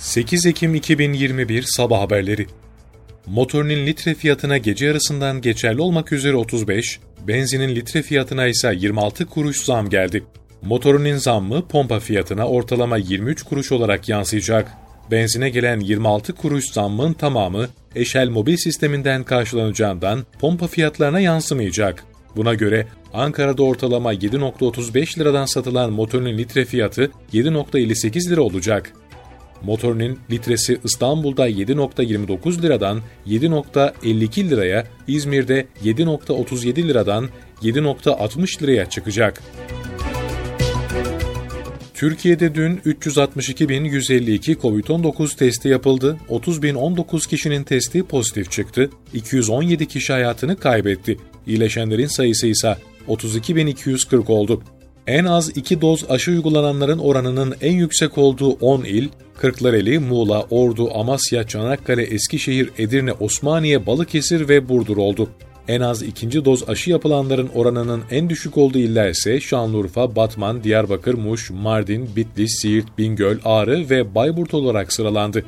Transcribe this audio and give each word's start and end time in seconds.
8 0.00 0.46
Ekim 0.46 0.74
2021 0.74 1.64
Sabah 1.76 2.00
Haberleri 2.00 2.46
Motorinin 3.26 3.86
litre 3.86 4.14
fiyatına 4.14 4.58
gece 4.58 4.86
yarısından 4.86 5.40
geçerli 5.40 5.80
olmak 5.80 6.12
üzere 6.12 6.36
35, 6.36 7.00
benzinin 7.28 7.74
litre 7.74 8.02
fiyatına 8.02 8.46
ise 8.46 8.74
26 8.76 9.26
kuruş 9.26 9.64
zam 9.64 9.90
geldi. 9.90 10.24
Motorinin 10.62 11.16
zammı 11.16 11.68
pompa 11.68 12.00
fiyatına 12.00 12.48
ortalama 12.48 12.96
23 12.96 13.42
kuruş 13.42 13.72
olarak 13.72 14.08
yansıyacak. 14.08 14.72
Benzine 15.10 15.50
gelen 15.50 15.80
26 15.80 16.34
kuruş 16.34 16.64
zammın 16.72 17.12
tamamı 17.12 17.68
Eşel 17.94 18.28
mobil 18.28 18.56
sisteminden 18.56 19.24
karşılanacağından 19.24 20.26
pompa 20.40 20.66
fiyatlarına 20.66 21.20
yansımayacak. 21.20 22.04
Buna 22.36 22.54
göre 22.54 22.86
Ankara'da 23.12 23.62
ortalama 23.62 24.14
7.35 24.14 25.18
liradan 25.18 25.46
satılan 25.46 25.92
motorinin 25.92 26.38
litre 26.38 26.64
fiyatı 26.64 27.10
7.58 27.32 28.30
lira 28.30 28.40
olacak. 28.40 28.92
Motorinin 29.62 30.18
litresi 30.30 30.78
İstanbul'da 30.84 31.48
7.29 31.48 32.62
liradan 32.62 33.00
7.52 33.26 34.50
liraya, 34.50 34.86
İzmir'de 35.08 35.66
7.37 35.84 36.88
liradan 36.88 37.28
7.60 37.62 38.62
liraya 38.62 38.90
çıkacak. 38.90 39.42
Türkiye'de 42.00 42.54
dün 42.54 42.76
362.152 42.76 44.56
COVID-19 44.56 45.36
testi 45.36 45.68
yapıldı. 45.68 46.16
30.019 46.28 47.28
kişinin 47.28 47.64
testi 47.64 48.02
pozitif 48.02 48.50
çıktı. 48.50 48.90
217 49.14 49.88
kişi 49.88 50.12
hayatını 50.12 50.56
kaybetti. 50.56 51.16
İyileşenlerin 51.46 52.06
sayısı 52.06 52.46
ise 52.46 52.76
32.240 53.08 54.32
oldu. 54.32 54.62
En 55.06 55.24
az 55.24 55.56
2 55.56 55.80
doz 55.80 56.10
aşı 56.10 56.30
uygulananların 56.30 56.98
oranının 56.98 57.54
en 57.60 57.72
yüksek 57.72 58.18
olduğu 58.18 58.50
10 58.50 58.84
il, 58.84 59.08
Kırklareli, 59.36 59.98
Muğla, 59.98 60.42
Ordu, 60.50 60.94
Amasya, 60.94 61.46
Çanakkale, 61.46 62.02
Eskişehir, 62.02 62.70
Edirne, 62.78 63.12
Osmaniye, 63.12 63.86
Balıkesir 63.86 64.48
ve 64.48 64.68
Burdur 64.68 64.96
oldu. 64.96 65.28
En 65.68 65.80
az 65.80 66.02
ikinci 66.02 66.44
doz 66.44 66.68
aşı 66.68 66.90
yapılanların 66.90 67.48
oranının 67.54 68.02
en 68.10 68.30
düşük 68.30 68.58
olduğu 68.58 68.78
iller 68.78 69.08
ise 69.08 69.40
Şanlıurfa, 69.40 70.16
Batman, 70.16 70.64
Diyarbakır, 70.64 71.14
Muş, 71.14 71.50
Mardin, 71.50 72.10
Bitlis, 72.16 72.60
Siirt, 72.62 72.98
Bingöl, 72.98 73.38
Ağrı 73.44 73.90
ve 73.90 74.14
Bayburt 74.14 74.54
olarak 74.54 74.92
sıralandı. 74.92 75.44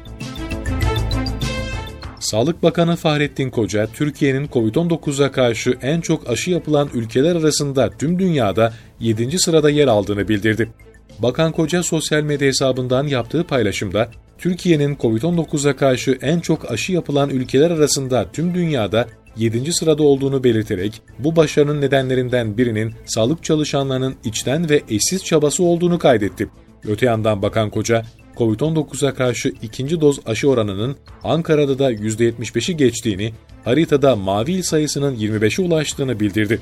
Sağlık 2.33 2.63
Bakanı 2.63 2.97
Fahrettin 2.97 3.51
Koca, 3.51 3.87
Türkiye'nin 3.87 4.47
COVID-19'a 4.47 5.33
karşı 5.33 5.79
en 5.83 6.01
çok 6.01 6.31
aşı 6.31 6.51
yapılan 6.51 6.89
ülkeler 6.95 7.37
arasında 7.37 7.91
tüm 7.99 8.19
dünyada 8.19 8.73
7. 9.01 9.39
sırada 9.39 9.71
yer 9.71 9.89
aldığını 9.89 10.29
bildirdi. 10.29 10.69
Bakan 11.19 11.53
Koca 11.53 11.83
sosyal 11.83 12.23
medya 12.23 12.49
hesabından 12.49 13.07
yaptığı 13.07 13.45
paylaşımda, 13.45 14.11
Türkiye'nin 14.39 14.97
COVID-19'a 14.97 15.77
karşı 15.77 16.19
en 16.23 16.41
çok 16.41 16.71
aşı 16.71 16.93
yapılan 16.93 17.31
ülkeler 17.31 17.71
arasında 17.71 18.33
tüm 18.33 18.55
dünyada 18.55 19.07
7. 19.37 19.73
sırada 19.73 20.03
olduğunu 20.03 20.45
belirterek 20.45 21.03
bu 21.19 21.37
başarının 21.37 21.81
nedenlerinden 21.81 22.59
birinin 22.59 22.95
sağlık 23.07 23.45
çalışanlarının 23.45 24.15
içten 24.25 24.71
ve 24.71 24.83
eşsiz 24.89 25.25
çabası 25.25 25.65
olduğunu 25.65 25.99
kaydetti. 25.99 26.49
Öte 26.89 27.07
yandan 27.07 27.43
Bakan 27.43 27.71
Koca, 27.71 28.03
COVID-19'a 28.37 29.15
karşı 29.15 29.53
ikinci 29.63 30.01
doz 30.01 30.21
aşı 30.27 30.49
oranının 30.49 30.97
Ankara'da 31.25 31.79
da 31.79 31.93
%75'i 31.93 32.77
geçtiğini, 32.77 33.33
haritada 33.65 34.17
mavi 34.17 34.53
il 34.53 34.63
sayısının 34.63 35.17
25'e 35.17 35.65
ulaştığını 35.65 36.21
bildirdi. 36.21 36.61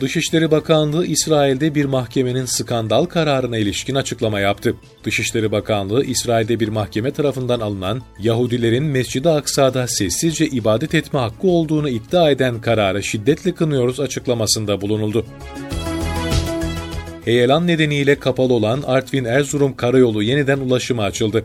Dışişleri 0.00 0.50
Bakanlığı 0.50 1.06
İsrail'de 1.06 1.74
bir 1.74 1.84
mahkemenin 1.84 2.44
skandal 2.44 3.04
kararına 3.04 3.58
ilişkin 3.58 3.94
açıklama 3.94 4.40
yaptı. 4.40 4.74
Dışişleri 5.04 5.52
Bakanlığı 5.52 6.04
İsrail'de 6.04 6.60
bir 6.60 6.68
mahkeme 6.68 7.10
tarafından 7.10 7.60
alınan 7.60 8.02
Yahudilerin 8.18 8.84
Mescid-i 8.84 9.28
Aksa'da 9.28 9.86
sessizce 9.86 10.46
ibadet 10.46 10.94
etme 10.94 11.20
hakkı 11.20 11.46
olduğunu 11.46 11.88
iddia 11.88 12.30
eden 12.30 12.60
kararı 12.60 13.02
şiddetle 13.02 13.54
kınıyoruz 13.54 14.00
açıklamasında 14.00 14.80
bulunuldu. 14.80 15.26
Heyelan 17.28 17.66
nedeniyle 17.66 18.18
kapalı 18.18 18.52
olan 18.52 18.82
Artvin-Erzurum 18.82 19.76
karayolu 19.76 20.22
yeniden 20.22 20.58
ulaşıma 20.58 21.02
açıldı. 21.02 21.44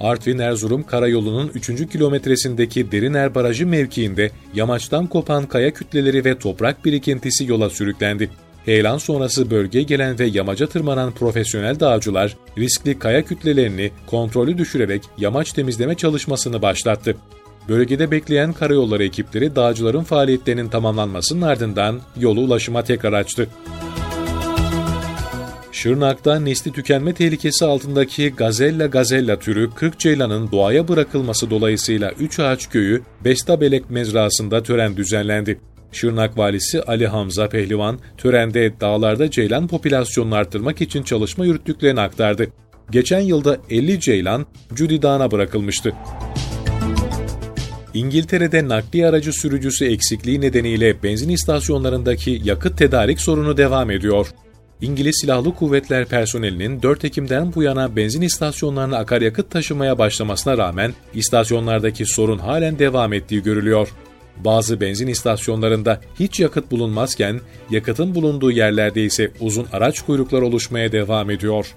Artvin-Erzurum 0.00 0.86
karayolunun 0.86 1.50
3. 1.54 1.66
kilometresindeki 1.92 2.92
Deriner 2.92 3.34
Barajı 3.34 3.66
mevkiinde 3.66 4.30
yamaçtan 4.54 5.06
kopan 5.06 5.46
kaya 5.46 5.70
kütleleri 5.70 6.24
ve 6.24 6.38
toprak 6.38 6.84
birikintisi 6.84 7.46
yola 7.46 7.70
sürüklendi. 7.70 8.30
Heyelan 8.64 8.98
sonrası 8.98 9.50
bölgeye 9.50 9.84
gelen 9.84 10.18
ve 10.18 10.24
yamaca 10.26 10.66
tırmanan 10.66 11.12
profesyonel 11.12 11.80
dağcılar 11.80 12.36
riskli 12.58 12.98
kaya 12.98 13.24
kütlelerini 13.24 13.90
kontrolü 14.06 14.58
düşürerek 14.58 15.02
yamaç 15.18 15.52
temizleme 15.52 15.94
çalışmasını 15.94 16.62
başlattı. 16.62 17.16
Bölgede 17.68 18.10
bekleyen 18.10 18.52
karayolları 18.52 19.04
ekipleri 19.04 19.56
dağcıların 19.56 20.04
faaliyetlerinin 20.04 20.68
tamamlanmasının 20.68 21.42
ardından 21.42 22.00
yolu 22.16 22.40
ulaşıma 22.40 22.84
tekrar 22.84 23.12
açtı. 23.12 23.48
Şırnak'ta 25.78 26.40
nesli 26.40 26.72
tükenme 26.72 27.14
tehlikesi 27.14 27.64
altındaki 27.64 28.30
Gazella 28.30 28.86
gazella 28.86 29.38
türü 29.38 29.70
40 29.74 29.98
ceylanın 29.98 30.52
doğaya 30.52 30.88
bırakılması 30.88 31.50
dolayısıyla 31.50 32.12
3 32.20 32.40
Ağaç 32.40 32.68
Köyü 32.68 33.02
Bestabelek 33.24 33.90
mezrasında 33.90 34.62
tören 34.62 34.96
düzenlendi. 34.96 35.60
Şırnak 35.92 36.38
valisi 36.38 36.82
Ali 36.82 37.06
Hamza 37.06 37.48
Pehlivan, 37.48 37.98
törende 38.16 38.80
dağlarda 38.80 39.30
ceylan 39.30 39.68
popülasyonunu 39.68 40.34
arttırmak 40.34 40.80
için 40.80 41.02
çalışma 41.02 41.46
yürüttüklerini 41.46 42.00
aktardı. 42.00 42.46
Geçen 42.90 43.20
yılda 43.20 43.58
50 43.70 44.00
ceylan 44.00 44.46
Cudi 44.74 45.02
Dağı'na 45.02 45.30
bırakılmıştı. 45.30 45.92
İngiltere'de 47.94 48.68
nakliye 48.68 49.06
aracı 49.06 49.32
sürücüsü 49.32 49.86
eksikliği 49.86 50.40
nedeniyle 50.40 51.02
benzin 51.02 51.28
istasyonlarındaki 51.28 52.40
yakıt 52.44 52.78
tedarik 52.78 53.20
sorunu 53.20 53.56
devam 53.56 53.90
ediyor. 53.90 54.26
İngiliz 54.82 55.18
Silahlı 55.20 55.54
Kuvvetler 55.54 56.04
personelinin 56.04 56.82
4 56.82 57.04
Ekim'den 57.04 57.54
bu 57.54 57.62
yana 57.62 57.96
benzin 57.96 58.22
istasyonlarına 58.22 58.98
akaryakıt 58.98 59.50
taşımaya 59.50 59.98
başlamasına 59.98 60.58
rağmen 60.58 60.94
istasyonlardaki 61.14 62.06
sorun 62.06 62.38
halen 62.38 62.78
devam 62.78 63.12
ettiği 63.12 63.42
görülüyor. 63.42 63.88
Bazı 64.36 64.80
benzin 64.80 65.06
istasyonlarında 65.06 66.00
hiç 66.20 66.40
yakıt 66.40 66.70
bulunmazken 66.70 67.40
yakıtın 67.70 68.14
bulunduğu 68.14 68.50
yerlerde 68.50 69.04
ise 69.04 69.30
uzun 69.40 69.66
araç 69.72 70.00
kuyruklar 70.00 70.42
oluşmaya 70.42 70.92
devam 70.92 71.30
ediyor. 71.30 71.74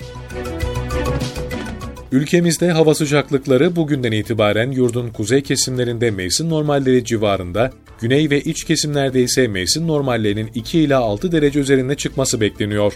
Ülkemizde 2.12 2.72
hava 2.72 2.96
sıcaklıkları 2.96 3.76
bugünden 3.76 4.12
itibaren 4.12 4.72
yurdun 4.72 5.10
kuzey 5.10 5.44
kesimlerinde 5.44 6.12
mevsim 6.12 6.50
normalleri 6.50 7.06
civarında, 7.06 7.72
güney 8.02 8.30
ve 8.30 8.42
iç 8.42 8.64
kesimlerde 8.64 9.22
ise 9.22 9.48
mevsim 9.48 9.88
normallerinin 9.88 10.50
2 10.56 10.80
ila 10.80 11.00
6 11.00 11.32
derece 11.32 11.60
üzerinde 11.60 11.96
çıkması 11.96 12.42
bekleniyor. 12.42 12.94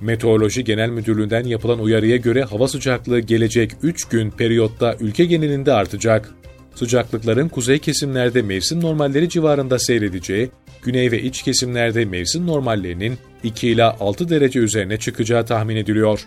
Meteoroloji 0.00 0.64
Genel 0.64 0.90
Müdürlüğü'nden 0.90 1.44
yapılan 1.44 1.80
uyarıya 1.80 2.16
göre 2.16 2.42
hava 2.42 2.68
sıcaklığı 2.68 3.20
gelecek 3.20 3.72
3 3.82 4.04
gün 4.04 4.30
periyotta 4.30 4.96
ülke 5.00 5.24
genelinde 5.24 5.72
artacak. 5.72 6.34
Sıcaklıkların 6.74 7.48
kuzey 7.48 7.78
kesimlerde 7.78 8.42
mevsim 8.42 8.80
normalleri 8.80 9.28
civarında 9.28 9.78
seyredeceği, 9.78 10.50
güney 10.82 11.12
ve 11.12 11.22
iç 11.22 11.42
kesimlerde 11.42 12.04
mevsim 12.04 12.46
normallerinin 12.46 13.18
2 13.42 13.68
ila 13.68 13.96
6 14.00 14.28
derece 14.28 14.58
üzerine 14.58 14.96
çıkacağı 14.96 15.46
tahmin 15.46 15.76
ediliyor. 15.76 16.26